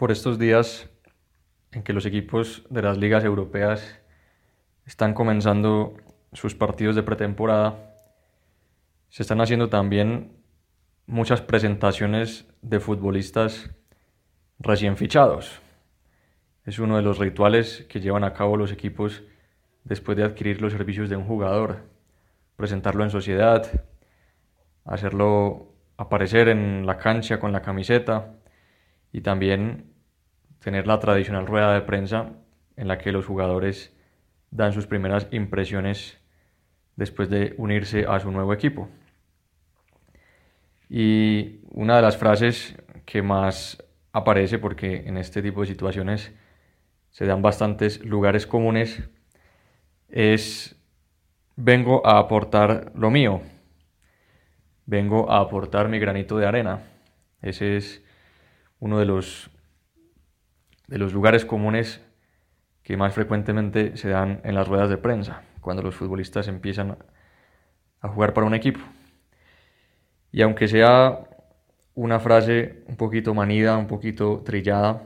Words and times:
por 0.00 0.10
estos 0.10 0.38
días 0.38 0.88
en 1.72 1.82
que 1.82 1.92
los 1.92 2.06
equipos 2.06 2.64
de 2.70 2.80
las 2.80 2.96
ligas 2.96 3.22
europeas 3.22 4.00
están 4.86 5.12
comenzando 5.12 5.94
sus 6.32 6.54
partidos 6.54 6.96
de 6.96 7.02
pretemporada, 7.02 7.98
se 9.10 9.22
están 9.22 9.42
haciendo 9.42 9.68
también 9.68 10.32
muchas 11.04 11.42
presentaciones 11.42 12.46
de 12.62 12.80
futbolistas 12.80 13.72
recién 14.58 14.96
fichados. 14.96 15.60
Es 16.64 16.78
uno 16.78 16.96
de 16.96 17.02
los 17.02 17.18
rituales 17.18 17.84
que 17.86 18.00
llevan 18.00 18.24
a 18.24 18.32
cabo 18.32 18.56
los 18.56 18.72
equipos 18.72 19.22
después 19.84 20.16
de 20.16 20.24
adquirir 20.24 20.62
los 20.62 20.72
servicios 20.72 21.10
de 21.10 21.16
un 21.16 21.26
jugador, 21.26 21.90
presentarlo 22.56 23.04
en 23.04 23.10
sociedad, 23.10 23.84
hacerlo 24.86 25.74
aparecer 25.98 26.48
en 26.48 26.86
la 26.86 26.96
cancha 26.96 27.38
con 27.38 27.52
la 27.52 27.60
camiseta 27.60 28.36
y 29.12 29.20
también 29.20 29.89
tener 30.60 30.86
la 30.86 31.00
tradicional 31.00 31.46
rueda 31.46 31.74
de 31.74 31.82
prensa 31.82 32.32
en 32.76 32.88
la 32.88 32.98
que 32.98 33.12
los 33.12 33.26
jugadores 33.26 33.94
dan 34.50 34.72
sus 34.72 34.86
primeras 34.86 35.26
impresiones 35.30 36.18
después 36.96 37.30
de 37.30 37.54
unirse 37.56 38.06
a 38.06 38.20
su 38.20 38.30
nuevo 38.30 38.52
equipo. 38.52 38.88
Y 40.88 41.60
una 41.70 41.96
de 41.96 42.02
las 42.02 42.16
frases 42.16 42.76
que 43.06 43.22
más 43.22 43.82
aparece, 44.12 44.58
porque 44.58 45.04
en 45.06 45.16
este 45.16 45.40
tipo 45.42 45.60
de 45.60 45.68
situaciones 45.68 46.32
se 47.10 47.26
dan 47.26 47.42
bastantes 47.42 48.04
lugares 48.04 48.46
comunes, 48.46 49.08
es 50.08 50.76
vengo 51.56 52.06
a 52.06 52.18
aportar 52.18 52.92
lo 52.94 53.10
mío, 53.10 53.42
vengo 54.86 55.30
a 55.30 55.40
aportar 55.40 55.88
mi 55.88 55.98
granito 55.98 56.38
de 56.38 56.46
arena. 56.46 56.82
Ese 57.42 57.76
es 57.76 58.02
uno 58.80 58.98
de 58.98 59.06
los, 59.06 59.50
de 60.90 60.98
los 60.98 61.14
lugares 61.14 61.44
comunes 61.44 62.00
que 62.82 62.96
más 62.96 63.14
frecuentemente 63.14 63.96
se 63.96 64.08
dan 64.08 64.40
en 64.42 64.56
las 64.56 64.66
ruedas 64.66 64.90
de 64.90 64.98
prensa, 64.98 65.42
cuando 65.60 65.82
los 65.82 65.94
futbolistas 65.94 66.48
empiezan 66.48 66.98
a 68.00 68.08
jugar 68.08 68.34
para 68.34 68.46
un 68.46 68.54
equipo. 68.54 68.80
Y 70.32 70.42
aunque 70.42 70.66
sea 70.66 71.20
una 71.94 72.18
frase 72.18 72.82
un 72.88 72.96
poquito 72.96 73.34
manida, 73.34 73.76
un 73.76 73.86
poquito 73.86 74.42
trillada, 74.44 75.04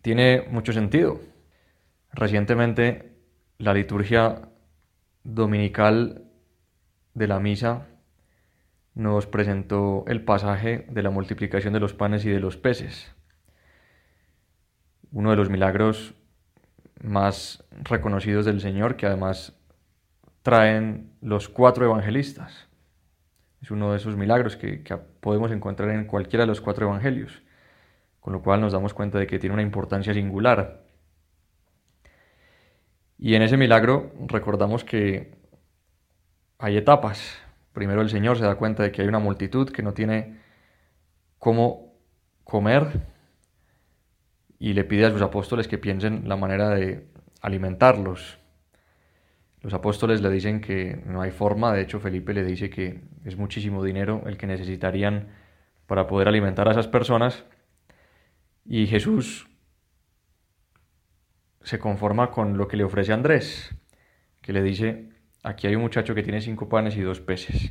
tiene 0.00 0.44
mucho 0.50 0.72
sentido. 0.72 1.20
Recientemente 2.10 3.12
la 3.58 3.74
liturgia 3.74 4.48
dominical 5.22 6.24
de 7.12 7.26
la 7.26 7.40
misa 7.40 7.88
nos 8.94 9.26
presentó 9.26 10.04
el 10.06 10.24
pasaje 10.24 10.86
de 10.88 11.02
la 11.02 11.10
multiplicación 11.10 11.74
de 11.74 11.80
los 11.80 11.92
panes 11.92 12.24
y 12.24 12.30
de 12.30 12.40
los 12.40 12.56
peces, 12.56 13.13
uno 15.14 15.30
de 15.30 15.36
los 15.36 15.48
milagros 15.48 16.14
más 17.00 17.64
reconocidos 17.82 18.44
del 18.44 18.60
Señor 18.60 18.96
que 18.96 19.06
además 19.06 19.56
traen 20.42 21.12
los 21.22 21.48
cuatro 21.48 21.86
evangelistas. 21.86 22.68
Es 23.62 23.70
uno 23.70 23.92
de 23.92 23.96
esos 23.96 24.16
milagros 24.16 24.56
que, 24.56 24.82
que, 24.82 24.96
podemos 24.96 25.52
encontrar 25.52 25.90
en 25.90 26.04
cualquiera 26.04 26.42
de 26.42 26.48
los 26.48 26.60
cuatro 26.60 26.86
evangelios, 26.86 27.42
con 28.20 28.32
lo 28.32 28.42
cual 28.42 28.60
nos 28.60 28.72
damos 28.72 28.92
cuenta 28.92 29.18
de 29.18 29.26
que 29.26 29.38
tiene 29.38 29.54
una 29.54 29.62
importancia 29.62 30.12
singular. 30.12 30.84
Y 33.16 33.36
en 33.36 33.42
ese 33.42 33.56
milagro 33.56 34.12
recordamos 34.26 34.84
que 34.84 35.38
hay 36.58 36.76
etapas. 36.76 37.38
Primero 37.72 38.02
el 38.02 38.10
Señor 38.10 38.36
se 38.36 38.44
da 38.44 38.56
cuenta 38.56 38.82
de 38.82 38.90
que 38.90 39.02
hay 39.02 39.08
una 39.08 39.20
multitud 39.20 39.70
que 39.70 39.82
no 39.82 39.94
tiene 39.94 40.40
cómo 41.38 41.94
comer 42.42 43.13
y 44.64 44.72
le 44.72 44.84
pide 44.84 45.04
a 45.04 45.10
sus 45.10 45.20
apóstoles 45.20 45.68
que 45.68 45.76
piensen 45.76 46.26
la 46.26 46.36
manera 46.36 46.70
de 46.70 47.06
alimentarlos. 47.42 48.38
Los 49.60 49.74
apóstoles 49.74 50.22
le 50.22 50.30
dicen 50.30 50.62
que 50.62 51.02
no 51.04 51.20
hay 51.20 51.32
forma, 51.32 51.74
de 51.74 51.82
hecho 51.82 52.00
Felipe 52.00 52.32
le 52.32 52.42
dice 52.42 52.70
que 52.70 53.02
es 53.26 53.36
muchísimo 53.36 53.84
dinero 53.84 54.22
el 54.24 54.38
que 54.38 54.46
necesitarían 54.46 55.28
para 55.86 56.06
poder 56.06 56.28
alimentar 56.28 56.66
a 56.66 56.70
esas 56.70 56.88
personas 56.88 57.44
y 58.64 58.86
Jesús 58.86 59.50
se 61.60 61.78
conforma 61.78 62.30
con 62.30 62.56
lo 62.56 62.66
que 62.66 62.78
le 62.78 62.84
ofrece 62.84 63.12
Andrés, 63.12 63.76
que 64.40 64.54
le 64.54 64.62
dice, 64.62 65.10
aquí 65.42 65.66
hay 65.66 65.76
un 65.76 65.82
muchacho 65.82 66.14
que 66.14 66.22
tiene 66.22 66.40
cinco 66.40 66.70
panes 66.70 66.96
y 66.96 67.02
dos 67.02 67.20
peces, 67.20 67.70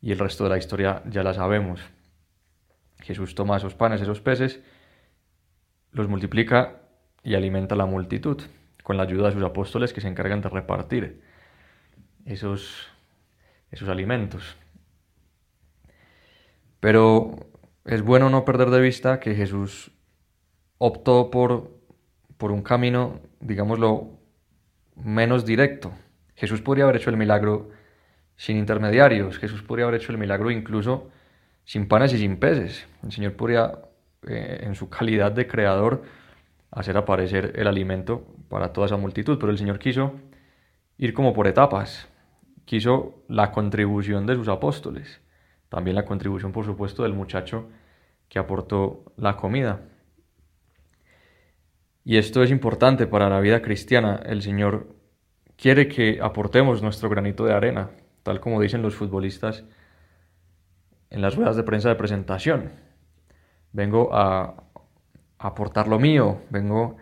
y 0.00 0.12
el 0.12 0.20
resto 0.20 0.44
de 0.44 0.50
la 0.50 0.58
historia 0.58 1.02
ya 1.06 1.24
la 1.24 1.34
sabemos. 1.34 1.80
Jesús 3.00 3.34
toma 3.34 3.56
esos 3.56 3.74
panes, 3.74 4.00
esos 4.00 4.20
peces, 4.20 4.62
los 5.92 6.08
multiplica 6.08 6.82
y 7.22 7.34
alimenta 7.34 7.74
la 7.76 7.86
multitud 7.86 8.42
con 8.82 8.96
la 8.96 9.02
ayuda 9.02 9.28
de 9.28 9.34
sus 9.34 9.44
apóstoles 9.44 9.92
que 9.92 10.00
se 10.00 10.08
encargan 10.08 10.40
de 10.40 10.48
repartir 10.48 11.22
esos, 12.24 12.88
esos 13.70 13.88
alimentos. 13.88 14.56
Pero 16.80 17.50
es 17.84 18.02
bueno 18.02 18.30
no 18.30 18.44
perder 18.44 18.70
de 18.70 18.80
vista 18.80 19.20
que 19.20 19.34
Jesús 19.34 19.90
optó 20.78 21.30
por 21.30 21.78
por 22.38 22.52
un 22.52 22.62
camino, 22.62 23.20
digámoslo, 23.40 24.16
menos 24.96 25.44
directo. 25.44 25.92
Jesús 26.36 26.62
podría 26.62 26.84
haber 26.84 26.96
hecho 26.96 27.10
el 27.10 27.16
milagro 27.16 27.70
sin 28.36 28.56
intermediarios, 28.56 29.38
Jesús 29.38 29.62
podría 29.62 29.86
haber 29.86 30.00
hecho 30.00 30.12
el 30.12 30.18
milagro 30.18 30.50
incluso 30.52 31.10
sin 31.64 31.88
panes 31.88 32.12
y 32.14 32.18
sin 32.18 32.38
peces. 32.38 32.86
El 33.02 33.12
Señor 33.12 33.34
podría, 33.34 33.72
eh, 34.26 34.60
en 34.62 34.74
su 34.74 34.88
calidad 34.88 35.32
de 35.32 35.46
creador, 35.46 36.02
hacer 36.70 36.96
aparecer 36.96 37.52
el 37.56 37.66
alimento 37.66 38.26
para 38.48 38.72
toda 38.72 38.86
esa 38.86 38.96
multitud, 38.96 39.38
pero 39.38 39.52
el 39.52 39.58
Señor 39.58 39.78
quiso 39.78 40.12
ir 40.96 41.14
como 41.14 41.32
por 41.32 41.46
etapas, 41.46 42.08
quiso 42.64 43.22
la 43.28 43.52
contribución 43.52 44.26
de 44.26 44.34
sus 44.34 44.48
apóstoles, 44.48 45.20
también 45.68 45.94
la 45.94 46.04
contribución, 46.04 46.52
por 46.52 46.64
supuesto, 46.64 47.02
del 47.02 47.14
muchacho 47.14 47.68
que 48.28 48.38
aportó 48.38 49.04
la 49.16 49.36
comida. 49.36 49.80
Y 52.04 52.16
esto 52.16 52.42
es 52.42 52.50
importante 52.50 53.06
para 53.06 53.28
la 53.28 53.40
vida 53.40 53.62
cristiana. 53.62 54.20
El 54.24 54.42
Señor 54.42 54.88
quiere 55.56 55.88
que 55.88 56.20
aportemos 56.22 56.82
nuestro 56.82 57.08
granito 57.08 57.44
de 57.44 57.52
arena, 57.52 57.90
tal 58.22 58.40
como 58.40 58.60
dicen 58.60 58.82
los 58.82 58.94
futbolistas 58.94 59.64
en 61.10 61.22
las 61.22 61.36
ruedas 61.36 61.56
de 61.56 61.62
prensa 61.62 61.88
de 61.88 61.94
presentación. 61.94 62.87
Vengo 63.72 64.10
a 64.12 64.54
aportar 65.38 65.88
lo 65.88 65.98
mío, 65.98 66.42
vengo 66.50 66.96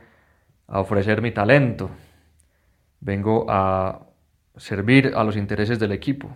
a 0.67 0.81
ofrecer 0.81 1.23
mi 1.23 1.33
talento, 1.33 1.91
vengo 3.01 3.47
a 3.49 4.07
servir 4.57 5.13
a 5.15 5.25
los 5.25 5.37
intereses 5.37 5.79
del 5.79 5.93
equipo. 5.93 6.35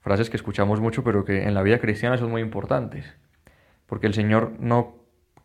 Frases 0.00 0.30
que 0.30 0.36
escuchamos 0.36 0.80
mucho, 0.80 1.04
pero 1.04 1.24
que 1.24 1.44
en 1.44 1.54
la 1.54 1.62
vida 1.62 1.78
cristiana 1.78 2.16
son 2.16 2.30
muy 2.30 2.40
importantes, 2.40 3.14
porque 3.86 4.06
el 4.06 4.14
Señor 4.14 4.52
no 4.58 4.96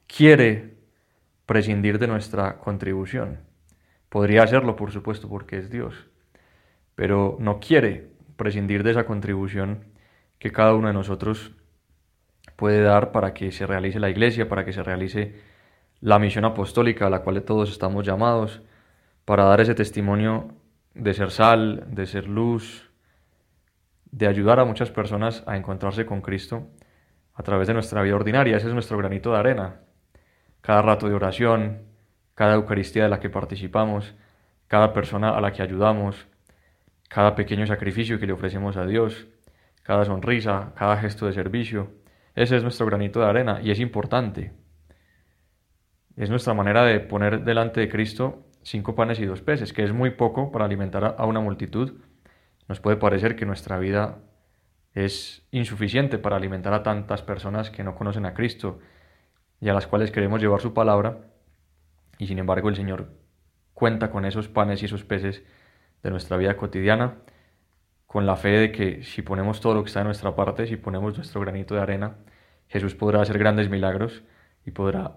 quiere 0.07 0.77
prescindir 1.45 1.99
de 1.99 2.07
nuestra 2.07 2.59
contribución. 2.59 3.39
Podría 4.09 4.43
hacerlo, 4.43 4.75
por 4.75 4.91
supuesto, 4.91 5.27
porque 5.27 5.57
es 5.57 5.69
Dios, 5.69 6.07
pero 6.95 7.35
no 7.39 7.59
quiere 7.59 8.11
prescindir 8.37 8.83
de 8.83 8.91
esa 8.91 9.05
contribución 9.05 9.85
que 10.39 10.51
cada 10.51 10.75
uno 10.75 10.87
de 10.87 10.93
nosotros 10.93 11.55
puede 12.63 12.81
dar 12.81 13.11
para 13.11 13.33
que 13.33 13.51
se 13.51 13.67
realice 13.67 13.99
la 13.99 14.09
iglesia, 14.09 14.47
para 14.47 14.63
que 14.63 14.71
se 14.71 14.81
realice 14.81 15.35
la 15.99 16.17
misión 16.17 16.45
apostólica 16.45 17.07
a 17.07 17.09
la 17.09 17.19
cual 17.19 17.43
todos 17.43 17.69
estamos 17.69 18.05
llamados, 18.05 18.61
para 19.25 19.43
dar 19.43 19.59
ese 19.59 19.75
testimonio 19.75 20.47
de 20.93 21.13
ser 21.13 21.31
sal, 21.31 21.83
de 21.89 22.05
ser 22.05 22.25
luz, 22.25 22.89
de 24.05 24.27
ayudar 24.27 24.61
a 24.61 24.63
muchas 24.63 24.91
personas 24.91 25.43
a 25.45 25.57
encontrarse 25.57 26.05
con 26.05 26.21
Cristo 26.21 26.69
a 27.33 27.43
través 27.43 27.67
de 27.67 27.73
nuestra 27.73 28.01
vida 28.01 28.15
ordinaria. 28.15 28.55
Ese 28.55 28.69
es 28.69 28.73
nuestro 28.73 28.97
granito 28.97 29.33
de 29.33 29.39
arena 29.39 29.81
cada 30.61 30.81
rato 30.83 31.09
de 31.09 31.15
oración, 31.15 31.81
cada 32.33 32.53
Eucaristía 32.53 33.03
de 33.03 33.09
la 33.09 33.19
que 33.19 33.29
participamos, 33.29 34.15
cada 34.69 34.93
persona 34.93 35.31
a 35.35 35.41
la 35.41 35.51
que 35.51 35.63
ayudamos, 35.63 36.27
cada 37.09 37.35
pequeño 37.35 37.67
sacrificio 37.67 38.21
que 38.21 38.25
le 38.25 38.31
ofrecemos 38.31 38.77
a 38.77 38.85
Dios, 38.85 39.27
cada 39.81 40.05
sonrisa, 40.05 40.71
cada 40.77 40.95
gesto 40.95 41.25
de 41.25 41.33
servicio. 41.33 42.01
Ese 42.35 42.57
es 42.57 42.63
nuestro 42.63 42.85
granito 42.85 43.19
de 43.19 43.27
arena 43.27 43.59
y 43.61 43.71
es 43.71 43.79
importante. 43.79 44.53
Es 46.15 46.29
nuestra 46.29 46.53
manera 46.53 46.83
de 46.83 46.99
poner 46.99 47.43
delante 47.43 47.79
de 47.79 47.89
Cristo 47.89 48.45
cinco 48.63 48.95
panes 48.95 49.19
y 49.19 49.25
dos 49.25 49.41
peces, 49.41 49.73
que 49.73 49.83
es 49.83 49.93
muy 49.93 50.11
poco 50.11 50.51
para 50.51 50.65
alimentar 50.65 51.15
a 51.17 51.25
una 51.25 51.39
multitud. 51.39 52.01
Nos 52.67 52.79
puede 52.79 52.97
parecer 52.97 53.35
que 53.35 53.45
nuestra 53.45 53.77
vida 53.77 54.19
es 54.93 55.45
insuficiente 55.51 56.17
para 56.17 56.35
alimentar 56.35 56.73
a 56.73 56.83
tantas 56.83 57.21
personas 57.21 57.69
que 57.69 57.83
no 57.83 57.95
conocen 57.95 58.25
a 58.25 58.33
Cristo 58.33 58.79
y 59.59 59.69
a 59.69 59.73
las 59.73 59.87
cuales 59.87 60.11
queremos 60.11 60.41
llevar 60.41 60.61
su 60.61 60.73
palabra, 60.73 61.19
y 62.17 62.27
sin 62.27 62.37
embargo 62.37 62.69
el 62.69 62.75
Señor 62.75 63.13
cuenta 63.73 64.11
con 64.11 64.25
esos 64.25 64.47
panes 64.47 64.81
y 64.81 64.85
esos 64.85 65.03
peces 65.03 65.43
de 66.03 66.11
nuestra 66.11 66.37
vida 66.37 66.57
cotidiana, 66.57 67.15
con 68.13 68.27
la 68.27 68.35
fe 68.35 68.49
de 68.49 68.71
que 68.71 69.01
si 69.01 69.23
ponemos 69.23 69.59
todo 69.59 69.73
lo 69.73 69.81
que 69.81 69.87
está 69.87 70.01
de 70.01 70.05
nuestra 70.05 70.35
parte, 70.35 70.67
si 70.67 70.77
ponemos 70.77 71.17
nuestro 71.17 71.41
granito 71.41 71.73
de 71.73 71.81
arena, 71.81 72.17
Jesús 72.67 72.93
podrá 72.93 73.23
hacer 73.23 73.39
grandes 73.39 73.71
milagros 73.71 74.21
y 74.67 74.69
podrá 74.69 75.15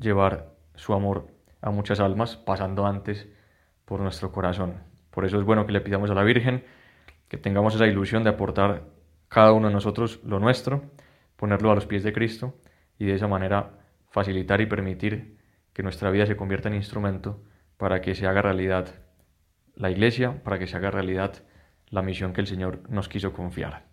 llevar 0.00 0.54
su 0.74 0.94
amor 0.94 1.28
a 1.60 1.70
muchas 1.70 2.00
almas, 2.00 2.38
pasando 2.38 2.86
antes 2.86 3.28
por 3.84 4.00
nuestro 4.00 4.32
corazón. 4.32 4.76
Por 5.10 5.26
eso 5.26 5.38
es 5.38 5.44
bueno 5.44 5.66
que 5.66 5.72
le 5.72 5.82
pidamos 5.82 6.10
a 6.10 6.14
la 6.14 6.22
Virgen 6.22 6.64
que 7.28 7.36
tengamos 7.36 7.74
esa 7.74 7.86
ilusión 7.86 8.24
de 8.24 8.30
aportar 8.30 8.84
cada 9.28 9.52
uno 9.52 9.68
de 9.68 9.74
nosotros 9.74 10.20
lo 10.24 10.40
nuestro, 10.40 10.84
ponerlo 11.36 11.70
a 11.70 11.74
los 11.74 11.84
pies 11.84 12.02
de 12.02 12.14
Cristo 12.14 12.54
y 12.98 13.04
de 13.04 13.12
esa 13.12 13.28
manera 13.28 13.72
facilitar 14.08 14.62
y 14.62 14.66
permitir 14.66 15.36
que 15.74 15.82
nuestra 15.82 16.10
vida 16.10 16.24
se 16.24 16.38
convierta 16.38 16.70
en 16.70 16.76
instrumento 16.76 17.42
para 17.76 18.00
que 18.00 18.14
se 18.14 18.26
haga 18.26 18.40
realidad 18.40 18.88
la 19.74 19.90
Iglesia, 19.90 20.42
para 20.44 20.58
que 20.58 20.66
se 20.66 20.78
haga 20.78 20.90
realidad 20.90 21.42
la 21.90 22.02
misión 22.02 22.32
que 22.32 22.40
el 22.40 22.46
Señor 22.46 22.82
nos 22.88 23.08
quiso 23.08 23.32
confiar. 23.32 23.87